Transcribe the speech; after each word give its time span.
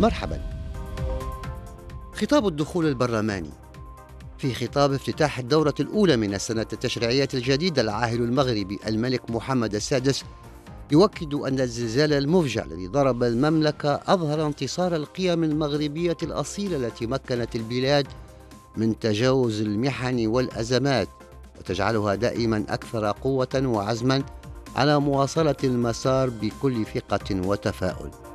مرحبا 0.00 0.40
خطاب 2.12 2.48
الدخول 2.48 2.86
البرلماني 2.86 3.50
في 4.38 4.54
خطاب 4.54 4.92
افتتاح 4.92 5.38
الدورة 5.38 5.74
الأولى 5.80 6.16
من 6.16 6.34
السنة 6.34 6.66
التشريعية 6.72 7.28
الجديدة 7.34 7.82
العاهل 7.82 8.22
المغربي 8.22 8.78
الملك 8.86 9.30
محمد 9.30 9.74
السادس 9.74 10.24
يؤكد 10.92 11.34
أن 11.34 11.60
الزلزال 11.60 12.12
المفجع 12.12 12.64
الذي 12.64 12.86
ضرب 12.86 13.22
المملكة 13.22 14.00
أظهر 14.06 14.46
انتصار 14.46 14.96
القيم 14.96 15.44
المغربية 15.44 16.16
الأصيلة 16.22 16.76
التي 16.76 17.06
مكنت 17.06 17.56
البلاد 17.56 18.06
من 18.76 18.98
تجاوز 18.98 19.60
المحن 19.60 20.26
والأزمات 20.26 21.08
وتجعلها 21.58 22.14
دائما 22.14 22.64
أكثر 22.68 23.10
قوة 23.10 23.62
وعزما 23.64 24.22
على 24.76 25.00
مواصلة 25.00 25.56
المسار 25.64 26.30
بكل 26.30 26.84
ثقة 26.84 27.46
وتفاؤل. 27.48 28.25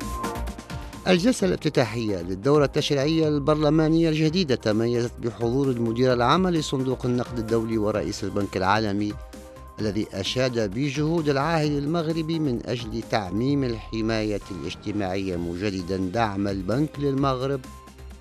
الجلسة 1.07 1.47
الافتتاحية 1.47 2.21
للدورة 2.21 2.65
التشريعية 2.65 3.27
البرلمانية 3.27 4.09
الجديدة 4.09 4.55
تميزت 4.55 5.13
بحضور 5.19 5.69
المدير 5.69 6.13
العام 6.13 6.47
لصندوق 6.47 7.05
النقد 7.05 7.39
الدولي 7.39 7.77
ورئيس 7.77 8.23
البنك 8.23 8.57
العالمي 8.57 9.13
الذي 9.79 10.07
أشاد 10.13 10.73
بجهود 10.73 11.29
العاهل 11.29 11.77
المغربي 11.77 12.39
من 12.39 12.59
أجل 12.65 13.01
تعميم 13.11 13.63
الحماية 13.63 14.41
الاجتماعية 14.51 15.35
مجددا 15.35 15.97
دعم 15.97 16.47
البنك 16.47 16.99
للمغرب 16.99 17.61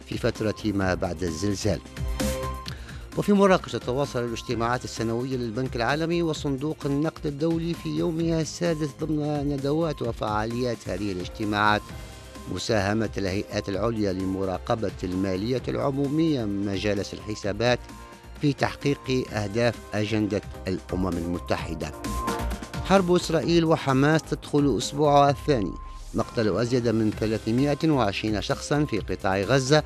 في 0.07 0.19
فترة 0.19 0.55
ما 0.65 0.95
بعد 0.95 1.23
الزلزال. 1.23 1.81
وفي 3.19 3.33
مراكش 3.33 3.73
تتواصل 3.73 4.25
الاجتماعات 4.25 4.85
السنوية 4.85 5.37
للبنك 5.37 5.77
العالمي 5.77 6.23
وصندوق 6.23 6.77
النقد 6.87 7.27
الدولي 7.27 7.75
في 7.75 7.89
يومها 7.89 8.41
السادس 8.41 8.89
ضمن 9.01 9.49
ندوات 9.49 10.03
وفعاليات 10.03 10.89
هذه 10.89 11.13
الاجتماعات 11.13 11.83
مساهمة 12.51 13.11
الهيئات 13.19 13.69
العليا 13.69 14.13
لمراقبة 14.13 14.91
المالية 15.03 15.63
العمومية 15.69 16.45
مجالس 16.45 17.15
الحسابات 17.15 17.79
في 18.41 18.53
تحقيق 18.53 19.29
أهداف 19.33 19.75
أجندة 19.95 20.43
الأمم 20.69 21.09
المتحدة. 21.09 21.93
حرب 22.85 23.15
إسرائيل 23.15 23.65
وحماس 23.65 24.23
تدخل 24.23 24.79
أسبوعها 24.79 25.31
الثاني. 25.31 25.73
مقتل 26.15 26.57
أزيد 26.57 26.89
من 26.89 27.11
320 27.21 28.41
شخصا 28.41 28.85
في 28.85 28.99
قطاع 28.99 29.41
غزة 29.41 29.83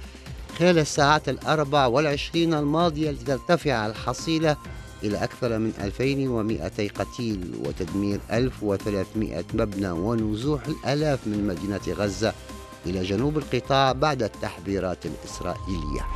خلال 0.59 0.79
الساعات 0.79 1.29
الأربع 1.29 1.87
والعشرين 1.87 2.55
الماضية 2.55 3.11
لترتفع 3.11 3.87
الحصيلة 3.87 4.57
إلى 5.05 5.25
أكثر 5.25 5.59
من 5.59 5.73
2200 5.81 6.89
قتيل 6.89 7.55
وتدمير 7.65 8.21
1300 8.33 9.45
مبنى 9.55 9.91
ونزوح 9.91 10.67
الآلاف 10.67 11.27
من 11.27 11.47
مدينة 11.47 11.81
غزة 11.89 12.33
إلى 12.87 13.03
جنوب 13.03 13.39
القطاع 13.39 13.93
بعد 13.93 14.23
التحذيرات 14.23 15.07
الإسرائيلية. 15.07 16.07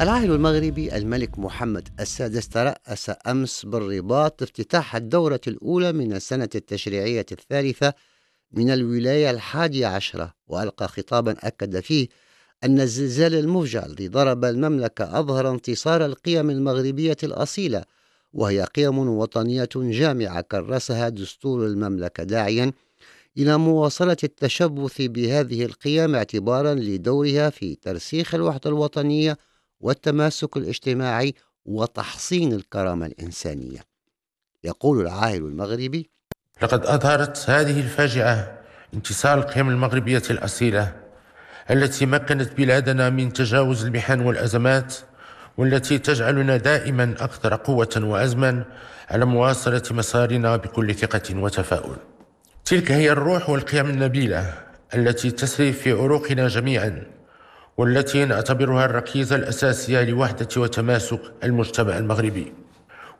العاهل 0.00 0.30
المغربي 0.32 0.96
الملك 0.96 1.38
محمد 1.38 1.88
السادس 2.00 2.48
ترأس 2.48 3.10
أمس 3.26 3.66
بالرباط 3.66 4.42
افتتاح 4.42 4.96
الدورة 4.96 5.40
الأولى 5.46 5.92
من 5.92 6.12
السنة 6.12 6.48
التشريعية 6.54 7.26
الثالثة 7.32 7.94
من 8.52 8.70
الولاية 8.70 9.30
الحادية 9.30 9.86
عشرة 9.86 10.34
وألقى 10.46 10.88
خطابا 10.88 11.36
أكد 11.40 11.80
فيه 11.80 12.08
أن 12.64 12.80
الزلزال 12.80 13.34
المفجع 13.34 13.86
الذي 13.86 14.08
ضرب 14.08 14.44
المملكة 14.44 15.18
أظهر 15.18 15.50
انتصار 15.50 16.04
القيم 16.04 16.50
المغربية 16.50 17.16
الأصيلة 17.22 17.84
وهي 18.32 18.64
قيم 18.64 18.98
وطنية 18.98 19.68
جامعة 19.76 20.40
كرسها 20.40 21.08
دستور 21.08 21.66
المملكة 21.66 22.22
داعيا 22.22 22.72
إلى 23.38 23.58
مواصلة 23.58 24.16
التشبث 24.24 25.02
بهذه 25.02 25.64
القيم 25.64 26.14
اعتبارا 26.14 26.74
لدورها 26.74 27.50
في 27.50 27.74
ترسيخ 27.74 28.34
الوحدة 28.34 28.70
الوطنية 28.70 29.38
والتماسك 29.80 30.56
الاجتماعي 30.56 31.34
وتحصين 31.64 32.52
الكرامة 32.52 33.06
الإنسانية. 33.06 33.80
يقول 34.64 35.00
العاهل 35.00 35.44
المغربي: 35.44 36.10
لقد 36.62 36.86
أظهرت 36.86 37.50
هذه 37.50 37.80
الفاجعة 37.80 38.58
انتصار 38.94 39.38
القيم 39.38 39.68
المغربية 39.68 40.22
الأصيلة 40.30 41.05
التي 41.70 42.06
مكنت 42.06 42.56
بلادنا 42.56 43.10
من 43.10 43.32
تجاوز 43.32 43.84
المحن 43.84 44.20
والأزمات 44.20 44.94
والتي 45.56 45.98
تجعلنا 45.98 46.56
دائما 46.56 47.14
أكثر 47.20 47.54
قوة 47.54 48.00
وعزما 48.02 48.64
على 49.10 49.24
مواصلة 49.24 49.82
مسارنا 49.90 50.56
بكل 50.56 50.94
ثقة 50.94 51.36
وتفاؤل. 51.36 51.96
تلك 52.64 52.92
هي 52.92 53.12
الروح 53.12 53.50
والقيم 53.50 53.86
النبيلة 53.86 54.54
التي 54.94 55.30
تسري 55.30 55.72
في 55.72 55.92
عروقنا 55.92 56.48
جميعا 56.48 57.02
والتي 57.76 58.24
نعتبرها 58.24 58.84
الركيزة 58.84 59.36
الأساسية 59.36 60.02
لوحدة 60.02 60.48
وتماسك 60.56 61.20
المجتمع 61.44 61.98
المغربي. 61.98 62.52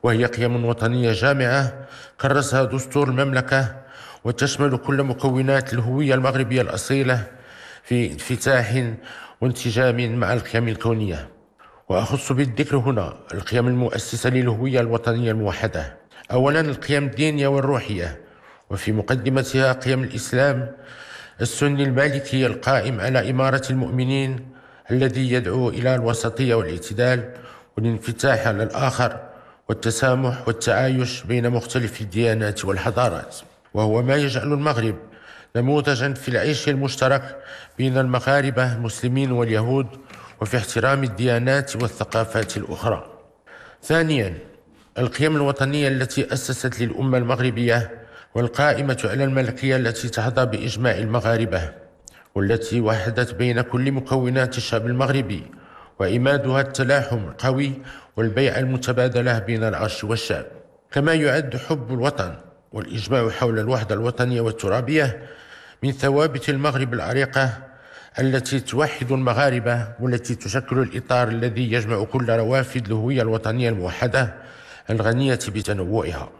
وهي 0.02 0.24
قيم 0.24 0.64
وطنية 0.64 1.12
جامعة 1.12 1.86
كرسها 2.20 2.64
دستور 2.64 3.08
المملكة 3.08 3.76
وتشمل 4.24 4.76
كل 4.76 5.02
مكونات 5.02 5.72
الهوية 5.72 6.14
المغربية 6.14 6.62
الأصيلة 6.62 7.35
في 7.86 8.12
انفتاح 8.12 8.84
وانسجام 9.40 10.16
مع 10.16 10.32
القيم 10.32 10.68
الكونية. 10.68 11.28
وأخص 11.88 12.32
بالذكر 12.32 12.76
هنا 12.76 13.16
القيم 13.34 13.68
المؤسسة 13.68 14.30
للهوية 14.30 14.80
الوطنية 14.80 15.30
الموحدة. 15.30 15.96
أولا 16.32 16.60
القيم 16.60 17.04
الدينية 17.04 17.48
والروحية. 17.48 18.20
وفي 18.70 18.92
مقدمتها 18.92 19.72
قيم 19.72 20.02
الإسلام 20.02 20.72
السني 21.40 21.82
المالكي 21.82 22.46
القائم 22.46 23.00
على 23.00 23.30
إمارة 23.30 23.62
المؤمنين 23.70 24.48
الذي 24.90 25.32
يدعو 25.32 25.68
إلى 25.68 25.94
الوسطية 25.94 26.54
والاعتدال 26.54 27.32
والانفتاح 27.76 28.46
على 28.46 28.62
الآخر 28.62 29.20
والتسامح 29.68 30.48
والتعايش 30.48 31.22
بين 31.22 31.50
مختلف 31.50 32.00
الديانات 32.00 32.64
والحضارات. 32.64 33.36
وهو 33.74 34.02
ما 34.02 34.16
يجعل 34.16 34.52
المغرب 34.52 34.96
نموذجا 35.56 36.12
في 36.12 36.28
العيش 36.28 36.68
المشترك 36.68 37.36
بين 37.78 37.98
المغاربة 37.98 38.72
المسلمين 38.72 39.32
واليهود 39.32 39.86
وفي 40.40 40.56
احترام 40.56 41.04
الديانات 41.04 41.76
والثقافات 41.76 42.56
الأخرى. 42.56 43.06
ثانيا 43.82 44.34
القيم 44.98 45.36
الوطنية 45.36 45.88
التي 45.88 46.32
أسست 46.32 46.80
للأمة 46.80 47.18
المغربية 47.18 47.90
والقائمة 48.34 48.98
على 49.04 49.24
الملكية 49.24 49.76
التي 49.76 50.08
تحظى 50.08 50.46
بإجماع 50.46 50.94
المغاربة 50.98 51.72
والتي 52.34 52.80
وحدت 52.80 53.34
بين 53.34 53.60
كل 53.60 53.92
مكونات 53.92 54.56
الشعب 54.56 54.86
المغربي 54.86 55.42
وإمادها 55.98 56.60
التلاحم 56.60 57.18
القوي 57.28 57.72
والبيع 58.16 58.58
المتبادلة 58.58 59.38
بين 59.38 59.64
العرش 59.64 60.04
والشعب. 60.04 60.44
كما 60.92 61.14
يعد 61.14 61.56
حب 61.56 61.92
الوطن 61.92 62.34
والإجماع 62.72 63.30
حول 63.30 63.58
الوحدة 63.58 63.94
الوطنية 63.94 64.40
والترابية 64.40 65.22
من 65.82 65.92
ثوابت 65.92 66.48
المغرب 66.48 66.94
العريقة 66.94 67.58
التي 68.18 68.60
توحد 68.60 69.12
المغاربة 69.12 69.88
والتي 70.00 70.34
تشكل 70.34 70.78
الإطار 70.78 71.28
الذي 71.28 71.72
يجمع 71.72 72.04
كل 72.04 72.30
روافد 72.30 72.86
الهوية 72.86 73.22
الوطنية 73.22 73.68
الموحدة 73.68 74.34
الغنية 74.90 75.38
بتنوعها. 75.48 76.30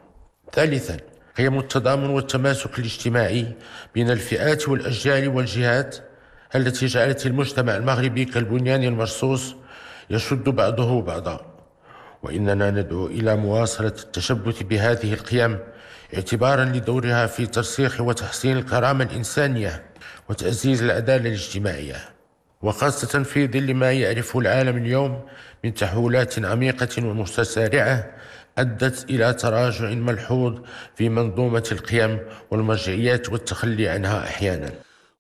ثالثا 0.53 0.97
قيم 1.37 1.59
التضامن 1.59 2.11
والتماسك 2.11 2.79
الاجتماعي 2.79 3.53
بين 3.95 4.11
الفئات 4.11 4.69
والأجيال 4.69 5.29
والجهات 5.29 5.97
التي 6.55 6.87
جعلت 6.87 7.27
المجتمع 7.27 7.77
المغربي 7.77 8.25
كالبنيان 8.25 8.85
المرصوص 8.85 9.55
يشد 10.11 10.49
بعضه 10.49 11.03
بعضا. 11.03 11.47
وإننا 12.23 12.71
ندعو 12.71 13.07
إلى 13.07 13.37
مواصلة 13.37 13.89
التشبث 13.89 14.63
بهذه 14.63 15.13
القيم 15.13 15.59
اعتبارا 16.15 16.65
لدورها 16.65 17.27
في 17.27 17.47
ترسيخ 17.47 18.01
وتحسين 18.01 18.57
الكرامة 18.57 19.05
الإنسانية 19.05 19.83
وتعزيز 20.29 20.83
العداله 20.83 21.29
الاجتماعيه 21.29 21.97
وخاصة 22.63 23.23
في 23.23 23.47
ظل 23.47 23.75
ما 23.75 23.93
يعرفه 23.93 24.39
العالم 24.39 24.77
اليوم 24.77 25.23
من 25.65 25.75
تحولات 25.75 26.45
عميقة 26.45 27.07
ومتسارعه 27.07 28.11
أدت 28.59 29.11
إلى 29.11 29.33
تراجع 29.33 29.91
ملحوظ 29.91 30.61
في 30.97 31.09
منظومة 31.09 31.65
القيم 31.73 32.19
والمرجعيات 32.51 33.33
والتخلي 33.33 33.89
عنها 33.89 34.25
أحيانا. 34.25 34.71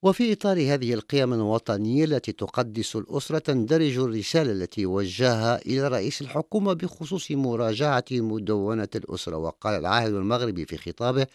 وفي 0.02 0.32
إطار 0.32 0.56
هذه 0.56 0.94
القيم 0.94 1.34
الوطنية 1.34 2.04
التي 2.04 2.32
تقدس 2.32 2.96
الأسرة 2.96 3.38
تندرج 3.38 3.98
الرسالة 3.98 4.52
التي 4.52 4.86
وجهها 4.86 5.66
إلى 5.66 5.88
رئيس 5.88 6.22
الحكومة 6.22 6.72
بخصوص 6.72 7.30
مراجعة 7.30 8.04
مدونة 8.12 8.88
الأسرة. 8.94 9.36
وقال 9.36 9.74
العاهل 9.74 10.14
المغربي 10.14 10.66
في 10.66 10.76
خطابه 10.76 11.26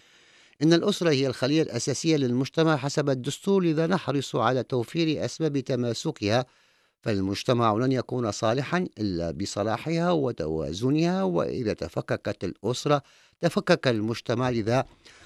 إن 0.63 0.73
الأسرة 0.73 1.09
هي 1.09 1.27
الخلية 1.27 1.61
الأساسية 1.61 2.17
للمجتمع 2.17 2.77
حسب 2.77 3.09
الدستور 3.09 3.63
لذا 3.63 3.87
نحرص 3.87 4.35
على 4.35 4.63
توفير 4.63 5.25
أسباب 5.25 5.59
تماسكها. 5.59 6.45
فالمجتمع 7.01 7.73
لن 7.73 7.91
يكون 7.91 8.31
صالحا 8.31 8.87
إلا 8.99 9.31
بصلاحها 9.31 10.11
وتوازنها 10.11 11.23
وإذا 11.23 11.73
تفككت 11.73 12.43
الأسرة 12.43 13.01
تفكك 13.41 13.87
المجتمع 13.87 14.49
لذا 14.49 14.85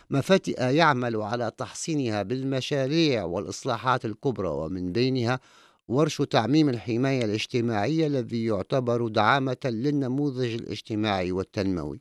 مفاتئ 0.09 0.61
يعمل 0.61 1.15
على 1.15 1.51
تحصينها 1.57 2.23
بالمشاريع 2.23 3.23
والإصلاحات 3.23 4.05
الكبرى 4.05 4.47
ومن 4.47 4.91
بينها 4.91 5.39
ورش 5.87 6.21
تعميم 6.21 6.69
الحماية 6.69 7.25
الاجتماعية 7.25 8.07
الذي 8.07 8.45
يعتبر 8.45 9.07
دعامة 9.07 9.57
للنموذج 9.65 10.53
الاجتماعي 10.53 11.31
والتنموي. 11.31 11.99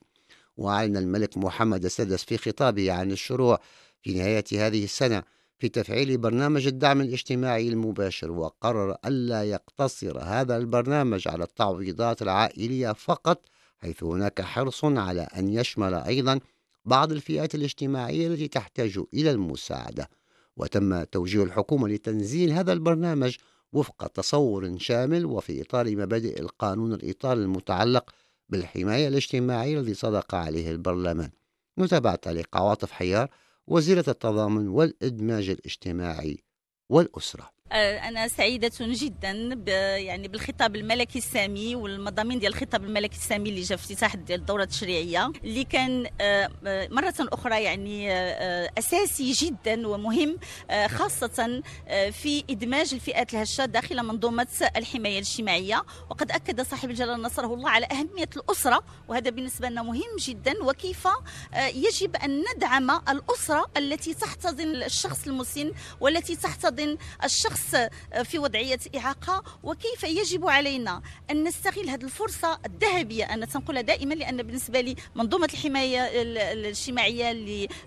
وأعلن 0.56 0.97
الملك 0.97 1.39
محمد 1.39 1.85
السادس 1.85 2.25
في 2.25 2.39
خطابه 2.39 2.93
عن 2.93 3.12
الشروع 3.12 3.61
في 4.03 4.15
نهاية 4.15 4.45
هذه 4.53 4.85
السنة 4.85 5.23
في 5.59 5.69
تفعيل 5.69 6.19
برنامج 6.19 6.67
الدعم 6.67 7.00
الاجتماعي 7.00 7.69
المباشر 7.69 8.31
وقرر 8.31 8.97
ألا 9.07 9.45
يقتصر 9.45 10.19
هذا 10.19 10.57
البرنامج 10.57 11.29
على 11.29 11.45
التعويضات 11.45 12.23
العائلية 12.23 12.93
فقط 12.93 13.45
حيث 13.79 14.03
هناك 14.03 14.41
حرص 14.41 14.85
على 14.85 15.21
أن 15.21 15.49
يشمل 15.49 15.95
أيضا 15.95 16.41
بعض 16.85 17.13
الفئات 17.13 17.55
الاجتماعية 17.55 18.27
التي 18.27 18.49
تحتاج 18.49 19.01
إلى 19.15 19.31
المساعدة. 19.31 20.11
وتم 20.57 21.05
توجيه 21.05 21.43
الحكومة 21.43 21.89
لتنزيل 21.89 22.51
هذا 22.51 22.73
البرنامج 22.73 23.37
وفق 23.73 24.07
تصور 24.07 24.79
شامل 24.79 25.27
وفي 25.27 25.63
إطار 25.63 25.97
مبادئ 25.97 26.41
القانون 26.41 26.93
الإطار 26.93 27.37
المتعلق 27.37 28.11
بالحماية 28.49 29.09
الاجتماعية 29.09 29.81
الذي 29.81 29.95
صدق 29.95 30.35
عليه 30.35 30.71
البرلمان. 30.71 31.31
نتابع 31.79 32.15
تعليق 32.15 32.57
عواطف 32.57 32.91
حيار 32.91 33.29
وزيرة 33.67 34.05
التضامن 34.09 34.69
والإدماج 34.69 35.49
الاجتماعي 35.49 36.45
والأسرة. 36.89 37.54
آه، 37.72 37.99
أنا 38.08 38.28
سعيدة 38.28 38.70
جدا 38.81 39.31
يعني 39.96 40.28
بالخطاب 40.28 40.76
الملكي 40.76 41.19
السامي 41.19 41.75
والمضامين 41.75 42.38
ديال 42.38 42.52
الخطاب 42.52 42.84
الملكي 42.84 43.16
السامي 43.16 43.49
اللي 43.50 43.61
جا 43.61 43.76
في 43.76 43.93
افتتاح 43.93 44.16
ديال 44.16 44.40
الدورة 44.40 44.62
التشريعية 44.62 45.32
اللي 45.44 45.64
كان 45.64 46.06
آه، 46.20 46.50
آه، 46.66 46.88
مرة 46.88 47.14
أخرى 47.20 47.62
يعني 47.62 48.12
أساسي 48.78 49.32
جدا 49.32 49.88
ومهم 49.88 50.38
خاصة 50.87 51.62
في 52.12 52.44
إدماج 52.50 52.94
الفئات 52.94 53.34
الهشة 53.34 53.64
داخل 53.64 54.02
منظومة 54.02 54.46
الحماية 54.76 55.19
الاجتماعية. 55.19 55.84
وقد 56.11 56.31
أكد 56.31 56.61
صاحب 56.62 56.90
الجلالة 56.90 57.16
نصره 57.16 57.55
الله 57.55 57.70
على 57.70 57.87
أهمية 57.93 58.28
الأسرة 58.37 58.84
وهذا 59.08 59.31
بالنسبة 59.31 59.69
لنا 59.69 59.82
مهم 59.82 60.16
جدا. 60.19 60.52
وكيف 60.62 61.08
يجب 61.75 62.16
أن 62.16 62.44
ندعم 62.56 62.90
الأسرة 62.90 63.66
التي 63.76 64.14
تحتضن 64.14 64.82
الشخص 64.82 65.26
المسن 65.26 65.72
والتي 66.00 66.37
تحتضن 66.37 66.96
الشخص 67.25 67.54
الشخص 67.55 67.77
في 68.25 68.39
وضعية 68.39 68.79
إعاقة 68.97 69.43
وكيف 69.62 70.03
يجب 70.05 70.49
علينا 70.49 71.03
أن 71.31 71.45
نستغل 71.45 71.89
هذه 71.89 72.05
الفرصة 72.05 72.59
الذهبية؟ 72.67 73.25
أنا 73.25 73.47
تنقلها 73.47 73.83
دائما 73.83 74.15
لأن 74.15 74.43
بالنسبة 74.43 74.81
لي 74.81 74.97
منظومة 75.15 75.49
الحماية 75.55 76.23
الاجتماعية 76.53 77.33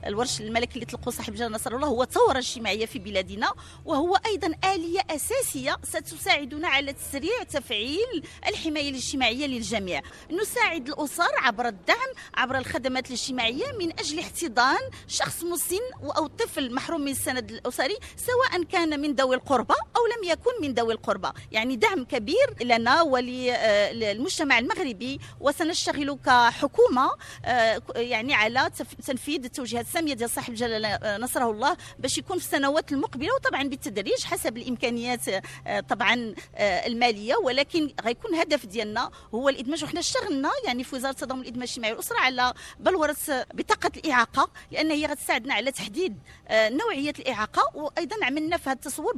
للورش 0.06 0.42
الملكي 0.42 0.74
اللي 0.76 0.86
طلقوا 0.86 1.12
صاحب 1.12 1.34
جلالة 1.36 1.56
نصر 1.56 1.76
الله 1.76 1.88
هو 1.88 2.06
ثورة 2.06 2.38
اجتماعية 2.38 2.86
في 2.86 3.00
بلادنا 3.00 3.52
وهو 3.86 4.16
أيضا 4.26 4.48
آلية 4.74 5.00
أساسية 5.10 5.78
ستساعدنا 5.84 6.68
على 6.68 6.94
تسريع 6.94 7.44
تفعيل 7.44 8.24
الحماية 8.48 8.90
الاجتماعية 8.90 9.48
للجميع. 9.48 10.02
نساعد 10.42 10.90
الأسر 10.90 11.32
عبر 11.38 11.68
الدعم 11.68 12.08
عبر 12.34 12.58
الخدمات 12.58 13.08
الاجتماعية 13.08 13.72
من 13.80 14.00
أجل 14.00 14.20
احتضان 14.20 14.80
شخص 15.08 15.44
مسن 15.44 15.80
أو 16.18 16.28
طفل 16.28 16.74
محروم 16.74 17.02
من 17.02 17.12
السند 17.12 17.52
الأسري 17.52 17.98
سواء 18.18 18.64
كان 18.64 19.00
من 19.00 19.16
ذوي 19.16 19.36
القرى 19.36 19.57
القربى 19.58 19.74
أو 19.96 20.02
لم 20.06 20.30
يكن 20.32 20.52
من 20.62 20.74
ذوي 20.74 20.94
القربى 20.94 21.30
يعني 21.52 21.76
دعم 21.76 22.04
كبير 22.04 22.56
لنا 22.62 23.02
وللمجتمع 23.02 24.60
المغربي 24.60 25.20
وسنشتغل 25.40 26.18
كحكومة 26.26 27.12
آه، 27.46 27.82
يعني 27.96 28.34
على 28.34 28.72
تنفيذ 29.08 29.44
التوجيهات 29.44 29.86
السامية 29.86 30.14
ديال 30.14 30.30
صاحب 30.30 30.50
الجلالة 30.50 30.88
آه، 30.88 31.18
نصره 31.18 31.52
الله 31.52 31.78
باش 32.00 32.18
يكون 32.18 32.38
في 32.38 32.46
السنوات 32.46 32.92
المقبلة 32.92 33.30
وطبعا 33.36 33.64
بالتدريج 33.64 34.24
حسب 34.24 34.58
الإمكانيات 34.58 35.22
آه، 35.68 35.80
طبعا 35.80 36.34
المالية. 36.60 37.36
ولكن 37.36 37.90
غيكون 38.06 38.36
هدف 38.36 38.66
ديالنا 38.66 39.12
هو 39.36 39.50
الإدماج. 39.50 39.84
وحنا 39.84 40.00
اشتغلنا 40.00 40.50
يعني 40.66 40.84
في 40.84 40.96
وزارة 40.96 41.12
التضامن 41.12 41.42
الإدماج 41.42 41.68
الاجتماعي 41.68 41.94
والأسرة 41.94 42.18
على 42.20 42.54
بلورة 42.80 43.16
بطاقة 43.54 43.92
الإعاقة 43.98 44.50
لأن 44.72 44.92
هي 44.92 45.06
غتساعدنا 45.06 45.54
على 45.54 45.72
تحديد 45.72 46.20
نوعية 46.52 47.14
الإعاقة. 47.20 47.72
وأيضا 47.76 48.26
عملنا 48.26 48.58
في 48.58 48.70
هذا 48.70 48.76
التصور 48.76 49.14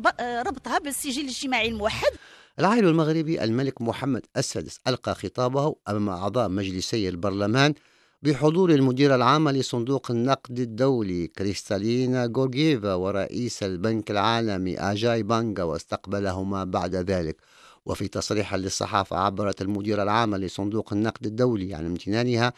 ربطها 0.48 0.80
بالسجل 0.80 1.22
الاجتماعي 1.22 1.70
الموحد. 1.70 2.12
العائل 2.60 2.88
المغربي 2.88 3.44
الملك 3.44 3.82
محمد 3.82 4.26
السادس 4.38 4.80
ألقى 4.88 5.16
خطابه 5.16 5.76
أمام 5.90 6.10
أعضاء 6.10 6.50
مجلسي 6.50 7.10
البرلمان 7.10 7.74
بحضور 8.22 8.70
المديرة 8.70 9.16
العامة 9.16 9.52
لصندوق 9.52 10.12
النقد 10.12 10.60
الدولي 10.60 11.28
كريستالينا 11.28 12.32
غورغيفا 12.36 12.94
ورئيس 12.94 13.64
البنك 13.64 14.12
العالمي 14.12 14.80
آجاي 14.80 15.24
بانغا 15.24 15.64
واستقبلهما 15.64 16.64
بعد 16.64 16.96
ذلك. 16.96 17.38
وفي 17.86 18.08
تصريح 18.08 18.56
للصحافة 18.56 19.18
عبرت 19.18 19.62
المديرة 19.62 20.04
العامة 20.04 20.38
لصندوق 20.38 20.94
النقد 20.94 21.26
الدولي 21.26 21.74
عن 21.74 21.86
امتنانها 21.86 22.54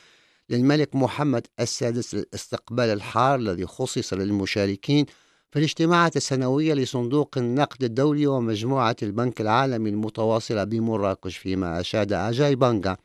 للملك 0.50 0.96
محمد 0.96 1.48
السادس 1.60 2.16
للاستقبال 2.16 2.90
الحار 2.90 3.36
الذي 3.40 3.66
خصص 3.66 4.14
للمشاركين 4.14 5.06
في 5.52 5.60
الاجتماعات 5.60 6.18
السنوية 6.18 6.74
لصندوق 6.74 7.38
النقد 7.38 7.84
الدولي 7.84 8.28
ومجموعة 8.28 8.96
البنك 9.04 9.42
العالمي 9.42 9.90
المتواصلة 9.90 10.64
بمراكش 10.64 11.38
فيما 11.38 11.80
أشاد 11.80 12.14
أجاي 12.14 12.56
بانغا 12.56 12.98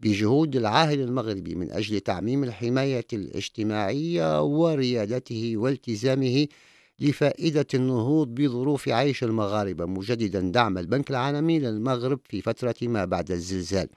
بجهود 0.00 0.56
العاهل 0.56 1.00
المغربي 1.00 1.54
من 1.54 1.70
أجل 1.70 2.00
تعميم 2.00 2.44
الحماية 2.44 3.06
الاجتماعية 3.12 4.42
وريادته 4.42 5.52
والتزامه 5.56 6.46
لفائدة 7.00 7.66
النهوض 7.74 8.28
بظروف 8.28 8.88
عيش 8.88 9.24
المغاربة 9.24 9.86
مجددا 9.86 10.40
دعم 10.40 10.78
البنك 10.78 11.10
العالمي 11.10 11.58
للمغرب 11.58 12.20
في 12.28 12.40
فترة 12.42 12.74
ما 12.82 13.04
بعد 13.04 13.30
الزلزال. 13.30 13.88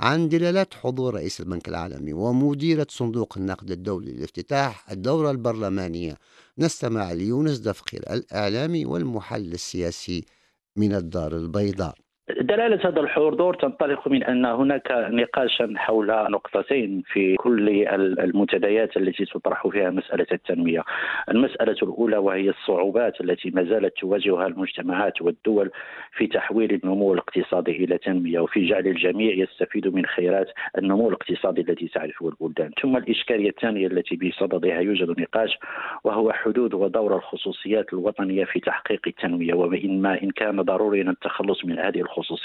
عن 0.00 0.28
دلالات 0.28 0.74
حضور 0.74 1.14
رئيس 1.14 1.40
البنك 1.40 1.68
العالمي 1.68 2.12
ومديرة 2.12 2.86
صندوق 2.90 3.38
النقد 3.38 3.70
الدولي 3.70 4.12
لافتتاح 4.12 4.90
الدورة 4.90 5.30
البرلمانية. 5.30 6.18
نستمع 6.58 7.12
ليونس 7.12 7.58
دفقير 7.58 8.12
الإعلامي 8.12 8.86
والمحلل 8.86 9.54
السياسي 9.54 10.24
من 10.76 10.94
الدار 10.94 11.36
البيضاء. 11.36 12.05
دلالة 12.46 12.88
هذا 12.88 13.00
الحضور 13.00 13.54
تنطلق 13.54 14.08
من 14.08 14.22
أن 14.22 14.44
هناك 14.44 14.92
نقاشا 14.92 15.72
حول 15.76 16.06
نقطتين 16.06 17.02
في 17.12 17.36
كل 17.36 17.68
المنتديات 18.20 18.96
التي 18.96 19.24
تطرح 19.24 19.68
فيها 19.68 19.90
مسألة 19.90 20.26
التنمية. 20.32 20.82
المسألة 21.30 21.76
الأولى 21.82 22.16
وهي 22.16 22.50
الصعوبات 22.50 23.20
التي 23.20 23.50
ما 23.50 23.64
زالت 23.64 23.98
تواجهها 23.98 24.46
المجتمعات 24.46 25.22
والدول 25.22 25.70
في 26.16 26.26
تحويل 26.26 26.80
النمو 26.84 27.14
الاقتصادي 27.14 27.84
إلى 27.84 27.98
تنمية 27.98 28.40
وفي 28.40 28.66
جعل 28.66 28.86
الجميع 28.86 29.34
يستفيد 29.34 29.88
من 29.88 30.06
خيرات 30.06 30.48
النمو 30.78 31.08
الاقتصادي 31.08 31.60
الذي 31.60 31.88
تعرفه 31.88 32.28
البلدان. 32.28 32.70
ثم 32.82 32.96
الإشكالية 32.96 33.48
الثانية 33.48 33.86
التي 33.86 34.16
بصددها 34.16 34.80
يوجد 34.80 35.20
نقاش 35.20 35.58
وهو 36.04 36.32
حدود 36.32 36.74
ودور 36.74 37.16
الخصوصيات 37.16 37.92
الوطنية 37.92 38.44
في 38.44 38.60
تحقيق 38.60 39.00
التنمية. 39.06 39.54
وإن 39.54 40.02
ما 40.02 40.22
إن 40.22 40.30
كان 40.30 40.62
ضروريا 40.62 41.02
التخلص 41.10 41.64
من 41.64 41.78
هذه 41.78 42.00
الخصوصيات. 42.00 42.35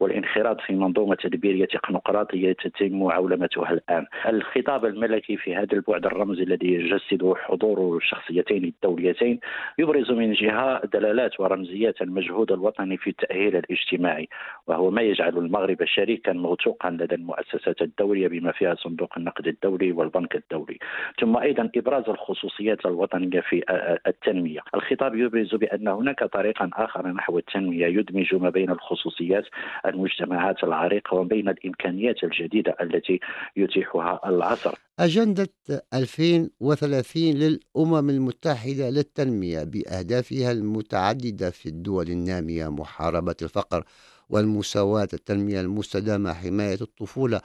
والانخراط 0.00 0.60
في 0.60 0.72
منظومة 0.74 1.14
تدبيرية 1.14 1.64
تكنوقراطية 1.64 2.52
تتم 2.52 3.02
عولمتها 3.04 3.72
الآن. 3.72 4.06
الخطاب 4.26 4.84
الملكي 4.84 5.36
في 5.36 5.54
هذا 5.54 5.72
البعد 5.72 6.06
الرمزي 6.06 6.42
الذي 6.42 6.72
يجسد 6.72 7.34
حضور 7.36 7.96
الشخصيتين 7.96 8.64
الدوليتين 8.64 9.40
يبرز 9.78 10.10
من 10.10 10.32
جهة 10.32 10.86
دلالات 10.86 11.40
ورمزيات 11.40 12.02
المجهود 12.02 12.52
الوطني 12.52 12.96
في 12.96 13.10
التأهيل 13.10 13.56
الاجتماعي 13.56 14.28
وهو 14.66 14.90
ما 14.90 15.02
يجعل 15.02 15.38
المغرب 15.38 15.84
شريكا 15.84 16.32
موثوقا 16.32 16.90
لدى 16.90 17.14
المؤسسات 17.14 17.82
الدولية 17.82 18.28
بما 18.28 18.52
فيها 18.52 18.74
صندوق 18.74 19.18
النقد 19.18 19.46
الدولي 19.46 19.92
والبنك 19.92 20.36
الدولي. 20.36 20.78
ثم 21.20 21.36
أيضا 21.36 21.70
إبراز 21.76 22.08
الخصوصيات 22.08 22.86
الوطنية 22.86 23.40
في 23.40 23.62
التنمية. 24.06 24.60
الخطاب 24.74 25.14
يبرز 25.14 25.54
بأن 25.54 25.88
هناك 25.88 26.24
طريقا 26.24 26.70
آخر 26.74 27.08
نحو 27.08 27.38
التنمية 27.38 27.86
يدمج 27.86 28.34
ما 28.34 28.50
بين 28.50 28.70
الخصوصيات 28.70 29.17
خصوصيات 29.18 29.44
المجتمعات 29.86 30.64
العريقة 30.64 31.14
وبين 31.14 31.48
الإمكانيات 31.48 32.16
الجديدة 32.24 32.76
التي 32.80 33.20
يتيحها 33.56 34.20
العصر. 34.26 34.74
أجندة 34.98 35.48
2030 35.94 37.22
للأمم 37.22 38.10
المتحدة 38.10 38.90
للتنمية 38.90 39.64
بأهدافها 39.64 40.52
المتعددة 40.52 41.50
في 41.50 41.66
الدول 41.66 42.08
النامية 42.08 42.68
محاربة 42.68 43.36
الفقر 43.42 43.84
والمساواة 44.30 45.08
التنمية 45.12 45.60
المستدامة 45.60 46.32
حماية 46.32 46.78
الطفولة. 46.80 47.40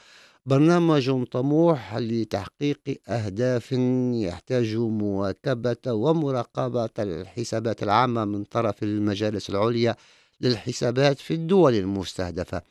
برنامج 0.45 1.23
طموح 1.23 1.95
لتحقيق 1.97 2.79
أهداف 3.09 3.71
يحتاج 4.13 4.75
مواكبة 4.75 5.93
ومراقبة 5.93 6.89
الحسابات 6.99 7.83
العامة 7.83 8.25
من 8.25 8.43
طرف 8.43 8.83
المجالس 8.83 9.49
العليا 9.49 9.95
للحسابات 10.43 11.19
في 11.19 11.33
الدول 11.33 11.73
المستهدفة. 11.73 12.61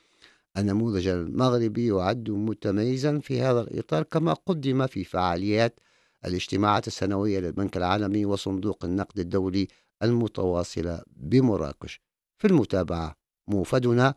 النموذج 0.56 1.06
المغربي 1.06 1.86
يعد 1.86 2.30
متميزا 2.30 3.18
في 3.18 3.40
هذا 3.40 3.60
الإطار 3.60 4.02
كما 4.02 4.32
قدم 4.32 4.86
في 4.86 5.04
فعاليات 5.04 5.80
الاجتماعات 6.24 6.86
السنوية 6.86 7.40
للبنك 7.40 7.76
العالمي 7.76 8.24
وصندوق 8.24 8.84
النقد 8.84 9.18
الدولي 9.18 9.68
المتواصلة 10.02 11.02
بمراكش. 11.06 12.00
في 12.38 12.46
المتابعة 12.46 13.16
موفدنا 13.48 14.14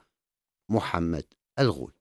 محمد 0.70 1.24
الغول. 1.60 1.92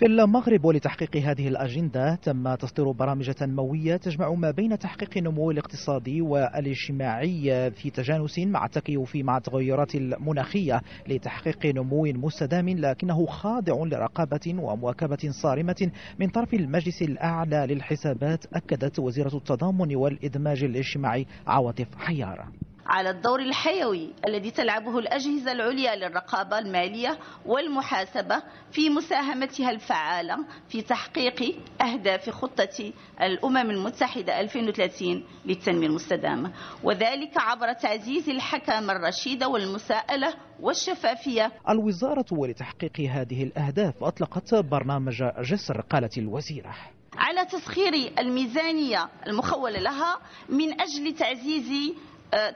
في 0.00 0.06
المغرب 0.06 0.64
ولتحقيق 0.64 1.16
هذه 1.16 1.48
الأجندة 1.48 2.14
تم 2.14 2.54
تصدير 2.54 2.90
برامج 2.90 3.30
تنموية 3.30 3.96
تجمع 3.96 4.34
ما 4.34 4.50
بين 4.50 4.78
تحقيق 4.78 5.10
النمو 5.16 5.50
الاقتصادي 5.50 6.22
والاجتماعي 6.22 7.70
في 7.70 7.90
تجانس 7.90 8.38
مع 8.38 8.64
التكيف 8.64 9.16
مع 9.16 9.36
التغيرات 9.36 9.94
المناخية 9.94 10.80
لتحقيق 11.08 11.66
نمو 11.66 12.04
مستدام 12.04 12.68
لكنه 12.68 13.26
خاضع 13.26 13.84
لرقابة 13.84 14.54
ومواكبة 14.58 15.30
صارمة 15.42 15.90
من 16.18 16.28
طرف 16.28 16.54
المجلس 16.54 17.02
الأعلى 17.02 17.66
للحسابات 17.68 18.46
أكدت 18.54 18.98
وزيرة 18.98 19.36
التضامن 19.36 19.96
والإدماج 19.96 20.64
الاجتماعي 20.64 21.26
عواطف 21.46 21.88
حيار 21.96 22.48
على 22.90 23.10
الدور 23.10 23.40
الحيوي 23.40 24.12
الذي 24.26 24.50
تلعبه 24.50 24.98
الأجهزة 24.98 25.52
العليا 25.52 25.96
للرقابة 25.96 26.58
المالية 26.58 27.18
والمحاسبة 27.46 28.42
في 28.72 28.90
مساهمتها 28.90 29.70
الفعالة 29.70 30.36
في 30.68 30.82
تحقيق 30.82 31.56
أهداف 31.80 32.30
خطة 32.30 32.92
الأمم 33.22 33.70
المتحدة 33.70 34.40
2030 34.40 35.24
للتنمية 35.46 35.86
المستدامة. 35.86 36.52
وذلك 36.84 37.32
عبر 37.36 37.72
تعزيز 37.72 38.28
الحكم 38.28 38.90
الرشيدة 38.90 39.48
والمساءلة 39.48 40.34
والشفافية. 40.60 41.52
الوزارة 41.68 42.26
ولتحقيق 42.32 43.00
هذه 43.00 43.42
الأهداف 43.42 44.04
أطلقت 44.04 44.54
برنامج 44.54 45.22
جسر 45.42 45.80
قالت 45.80 46.18
الوزيرة. 46.18 46.74
على 47.16 47.44
تسخير 47.44 48.12
الميزانية 48.18 49.08
المخولة 49.26 49.78
لها 49.78 50.18
من 50.48 50.80
أجل 50.80 51.14
تعزيز 51.14 51.94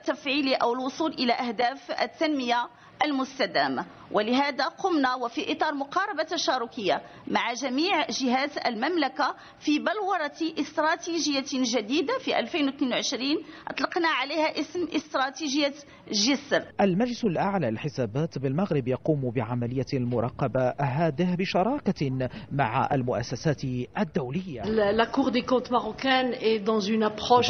تفعيل 0.05 0.53
أو 0.53 0.73
الوصول 0.73 1.11
إلى 1.13 1.33
أهداف 1.33 1.91
التنمية 1.91 2.67
المستدامة. 3.05 3.85
ولهذا 4.11 4.65
قمنا 4.65 5.15
وفي 5.15 5.51
إطار 5.51 5.73
مقاربة 5.73 6.23
تشاركية 6.23 7.01
مع 7.27 7.53
جميع 7.53 8.07
جهات 8.09 8.67
المملكة 8.67 9.35
في 9.59 9.79
بلورة 9.79 10.59
استراتيجية 10.59 11.45
جديدة 11.53 12.13
في 12.19 12.39
2022 12.39 13.21
أطلقنا 13.67 14.07
عليها 14.07 14.59
اسم 14.59 14.87
استراتيجية 14.95 15.73
جسر. 16.11 16.63
المجلس 16.81 17.25
الأعلى 17.25 17.71
للحسابات 17.71 18.37
بالمغرب 18.37 18.87
يقوم 18.87 19.31
بعملية 19.31 19.85
المراقبة 19.93 20.73
هذه 20.81 21.35
بشراكة 21.35 22.29
مع 22.51 22.89
المؤسسات 22.91 23.63
الدولية. 23.97 24.63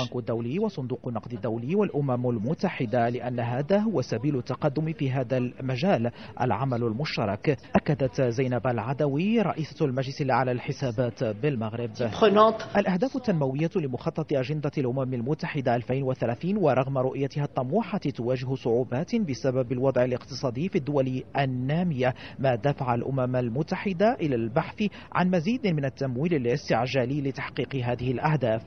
البنك 0.01 0.15
الدولي 0.15 0.59
وصندوق 0.59 1.07
النقد 1.07 1.33
الدولي 1.33 1.75
والأمم 1.75 2.29
المتحدة 2.29 3.09
لأن 3.09 3.39
هذا 3.39 3.77
هو 3.77 4.01
سبيل 4.01 4.35
التقدم 4.37 4.93
في 4.93 5.11
هذا 5.11 5.37
المجال 5.59 6.11
العمل 6.41 6.83
المشترك. 6.83 7.57
أكدت 7.75 8.21
زينب 8.21 8.67
العدوي 8.67 9.41
رئيسة 9.41 9.85
المجلس 9.85 10.21
الأعلى 10.21 10.53
للحسابات 10.53 11.23
بالمغرب. 11.23 11.89
الأهداف 12.77 13.15
التنموية 13.15 13.69
لمخطط 13.75 14.33
أجندة 14.33 14.71
الأمم 14.77 15.13
المتحدة 15.13 15.75
2030 15.75 16.57
ورغم 16.57 16.97
رؤيتها 16.97 17.43
الطموحة 17.43 17.97
تواجه 17.97 18.55
صعوبات 18.55 19.15
بسبب 19.15 19.71
الوضع 19.71 20.03
الاقتصادي 20.03 20.69
في 20.69 20.77
الدول 20.77 21.23
النامية 21.37 22.13
ما 22.39 22.55
دفع 22.55 22.95
الأمم 22.95 23.35
المتحدة 23.35 24.13
إلى 24.13 24.35
البحث 24.35 24.83
عن 25.13 25.31
مزيد 25.31 25.67
من 25.67 25.85
التمويل 25.85 26.33
الاستعجالي 26.33 27.21
لتحقيق 27.21 27.75
هذه 27.75 28.11
الأهداف. 28.11 28.61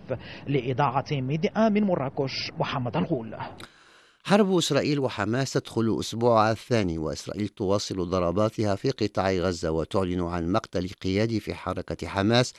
لإضاعة 0.47 1.05
مئة 1.13 1.69
من 1.69 1.85
مراكش 1.85 2.53
محمد 2.59 2.97
الغول. 2.97 3.35
حرب 4.29 4.57
إسرائيل 4.57 4.99
وحماس 4.99 5.53
تدخل 5.53 5.97
أسبوعها 6.01 6.53
الثاني 6.53 6.99
وإسرائيل 6.99 7.49
تواصل 7.49 8.11
ضرباتها 8.11 8.75
في 8.75 8.91
قطاع 8.91 9.33
غزة 9.33 9.71
وتعلن 9.71 10.21
عن 10.21 10.53
مقتل 10.53 10.89
قيادي 10.89 11.41
في 11.41 11.55
حركة 11.55 12.07
حماس 12.07 12.55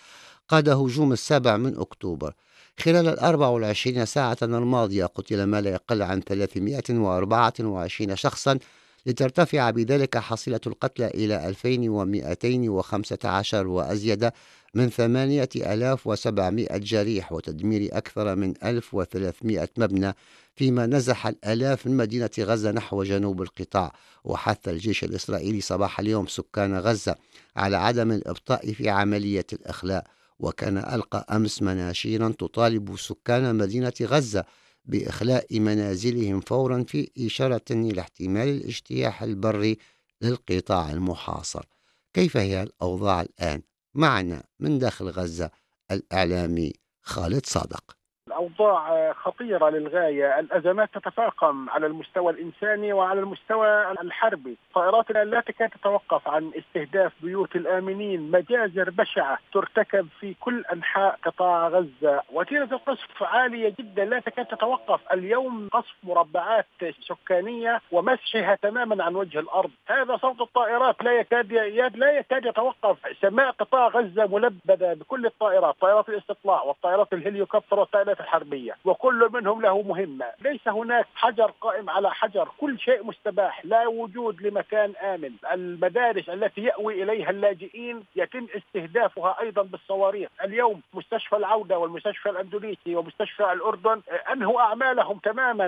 قاد 0.48 0.70
هجوم 0.70 1.14
السابع 1.14 1.58
من 1.58 1.78
أكتوبر. 1.78 2.34
خلال 2.80 3.08
الأربع 3.08 3.48
والعشرين 3.48 4.06
ساعة 4.06 4.38
الماضية 4.44 5.06
قتل 5.06 5.44
ما 5.44 5.62
لا 5.62 5.70
يقل 5.70 6.02
عن 6.02 6.22
324 6.22 8.16
شخصا 8.16 8.60
لترتفع 9.06 9.70
بذلك 9.70 10.18
حصيلة 10.18 10.60
القتلى 10.68 11.08
إلى 11.08 11.50
2215 11.50 13.68
وأزيد 13.68 14.32
من 14.74 14.90
8700 14.90 16.78
جريح 16.78 17.32
وتدمير 17.32 17.98
أكثر 17.98 18.36
من 18.36 18.54
1300 18.64 19.70
مبنى 19.78 20.16
فيما 20.56 20.86
نزح 20.86 21.28
الآلاف 21.28 21.88
من 21.88 21.98
مدينة 21.98 22.30
غزة 22.40 22.72
نحو 22.72 23.04
جنوب 23.04 23.42
القطاع. 23.42 23.94
وحث 24.24 24.68
الجيش 24.68 25.04
الإسرائيلي 25.04 25.62
صباح 25.62 26.00
اليوم 26.00 26.28
سكان 26.28 26.78
غزة 26.78 27.16
على 27.56 27.78
عدم 27.78 28.12
الإبطاء 28.12 28.74
في 28.74 28.90
عملية 28.90 29.46
الإخلاء 29.54 30.06
وكان 30.40 30.78
ألقى 30.78 31.26
أمس 31.32 31.62
مناشيرا 31.62 32.34
تطالب 32.40 32.98
سكان 32.98 33.56
مدينة 33.56 33.94
غزة 34.02 34.46
بإخلاء 34.86 35.60
منازلهم 35.60 36.40
فورا 36.40 36.84
في 36.88 37.12
إشارة 37.18 37.66
إلى 37.72 38.02
احتمال 38.02 38.48
الاجتياح 38.48 39.24
البري 39.24 39.78
للقطاع 40.22 40.92
المحاصر 40.92 41.66
كيف 42.14 42.38
هي 42.38 42.64
الأوضاع 42.64 43.22
الآن؟ 43.22 43.62
معنا 43.94 44.44
من 44.60 44.80
داخل 44.80 45.10
غزة 45.10 45.52
الإعلامي 45.92 46.74
خالد 47.02 47.46
صادق 47.46 47.99
الاوضاع 48.40 49.14
خطيرة 49.14 49.70
للغاية، 49.70 50.40
الأزمات 50.40 50.90
تتفاقم 50.94 51.70
على 51.70 51.86
المستوى 51.86 52.34
الإنساني 52.34 52.94
وعلى 52.94 53.20
المستوى 53.20 53.92
الحربي، 53.92 54.58
الطائرات 54.68 55.12
لا 55.12 55.42
تكاد 55.42 55.70
تتوقف 55.70 56.28
عن 56.28 56.52
استهداف 56.58 57.14
بيوت 57.22 57.56
الآمنين، 57.56 58.32
مجازر 58.32 58.90
بشعة 58.90 59.38
ترتكب 59.54 60.08
في 60.20 60.34
كل 60.34 60.66
أنحاء 60.74 61.20
قطاع 61.24 61.68
غزة، 61.68 62.22
وتيره 62.34 62.70
القصف 62.72 63.24
عالية 63.24 63.74
جدا 63.80 64.06
لا 64.06 64.20
تكاد 64.20 64.46
تتوقف، 64.46 65.14
اليوم 65.14 65.70
قصف 65.74 65.96
مربعات 66.04 66.66
سكانية 67.00 67.82
ومسحها 67.92 68.56
تماما 68.56 69.04
عن 69.04 69.16
وجه 69.16 69.40
الأرض، 69.40 69.72
هذا 69.88 70.18
صوت 70.18 70.42
الطائرات 70.42 71.04
لا 71.04 71.12
يكاد 71.12 71.54
لا 71.96 72.12
يكاد 72.12 72.46
يتوقف، 72.46 72.98
سماء 73.22 73.52
قطاع 73.52 73.88
غزة 73.88 74.28
ملبدة 74.28 74.94
بكل 74.94 75.26
الطائرات، 75.26 75.76
طائرات 75.82 76.10
الاستطلاع 76.10 76.64
والطائرات 76.64 77.14
الهليوكوبتر 77.14 77.80
والطائرات 77.80 78.22
الحربية 78.34 78.76
وكل 78.86 79.30
منهم 79.34 79.62
له 79.62 79.82
مهمة. 79.82 80.26
ليس 80.42 80.68
هناك 80.68 81.08
حجر 81.16 81.52
قائم 81.62 81.90
على 81.90 82.12
حجر 82.12 82.50
كل 82.58 82.80
شيء 82.80 83.04
مستباح 83.04 83.66
لا 83.66 83.88
وجود 83.88 84.42
لمكان 84.42 84.94
آمن. 84.96 85.32
المدارس 85.52 86.30
التي 86.30 86.62
يأوي 86.62 87.04
إليها 87.04 87.30
اللاجئين 87.30 88.04
يتم 88.16 88.48
استهدافها 88.58 89.42
أيضا 89.42 89.62
بالصواريخ. 89.62 90.30
اليوم 90.44 90.82
مستشفى 90.94 91.36
العودة 91.36 91.78
والمستشفى 91.78 92.30
الأندونيسي 92.30 92.96
ومستشفى 92.96 93.52
الأردن 93.52 94.02
أنهوا 94.32 94.62
أعمالهم 94.62 95.18
تماما 95.18 95.68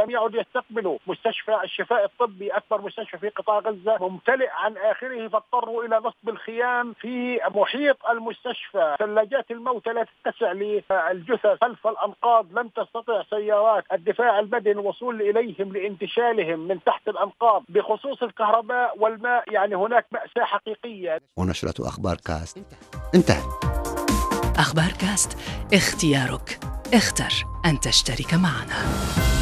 لم 0.00 0.10
يعد 0.10 0.34
يستقبلوا. 0.34 0.98
مستشفى 1.06 1.60
الشفاء 1.64 2.04
الطبي 2.04 2.50
أكبر 2.50 2.82
مستشفى 2.82 3.18
في 3.18 3.28
قطاع 3.28 3.58
غزة 3.58 3.96
ممتلئ 4.00 4.48
عن 4.50 4.76
آخره 4.76 5.28
فاضطروا 5.28 5.84
إلى 5.84 5.96
نصب 5.96 6.28
الخيام 6.28 6.92
في 6.92 7.40
محيط 7.54 8.06
المستشفى. 8.06 8.96
ثلاجات 8.98 9.50
الموتى 9.50 9.92
لا 9.92 10.06
تتسع 10.24 10.52
للجثث 10.52 11.58
خلف 11.60 11.86
الأنقاض 12.02 12.58
لم 12.58 12.68
تستطع 12.68 13.22
سيارات 13.30 13.84
الدفاع 13.92 14.38
المدني 14.38 14.72
الوصول 14.72 15.22
إليهم 15.22 15.72
لانتشالهم 15.72 16.68
من 16.68 16.84
تحت 16.84 17.08
الأنقاض 17.08 17.64
بخصوص 17.68 18.22
الكهرباء 18.22 18.98
والماء 18.98 19.52
يعني 19.52 19.76
هناك 19.76 20.06
مأساة 20.12 20.44
حقيقية. 20.44 21.20
ونشرة 21.36 21.88
أخبار 21.88 22.16
كاست. 22.16 22.58
انتهى. 23.14 23.42
أخبار 24.58 24.92
كاست 25.00 25.38
اختيارك. 25.74 26.58
اختر 26.94 27.44
أن 27.66 27.80
تشترك 27.80 28.34
معنا. 28.34 29.41